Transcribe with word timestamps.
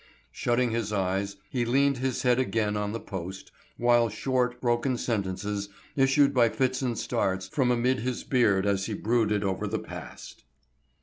Shutting 0.31 0.71
his 0.71 0.91
eyes, 0.91 1.35
he 1.51 1.63
leaned 1.63 1.99
his 1.99 2.23
head 2.23 2.39
again 2.39 2.75
on 2.75 2.91
the 2.91 2.99
post, 2.99 3.51
while 3.77 4.09
short, 4.09 4.59
broken 4.59 4.97
sentences 4.97 5.69
issued 5.95 6.33
by 6.33 6.49
fits 6.49 6.81
and 6.81 6.97
starts 6.97 7.47
from 7.47 7.69
amid 7.69 7.99
his 7.99 8.23
beard 8.23 8.65
as 8.65 8.87
he 8.87 8.95
brooded 8.95 9.43
over 9.43 9.67
the 9.67 9.77
past. 9.77 10.43